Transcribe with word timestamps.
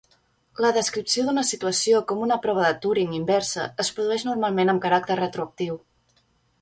La 0.65 0.69
descripció 0.75 1.25
d'una 1.27 1.43
situació 1.49 2.01
com 2.11 2.23
una 2.27 2.39
"prova 2.45 2.65
de 2.69 2.71
Turing 2.85 3.13
inversa" 3.19 3.67
es 3.85 3.93
produeix 3.99 4.27
normalment 4.31 4.75
amb 4.75 4.85
caràcter 4.87 5.19
retroactiu. 5.25 5.79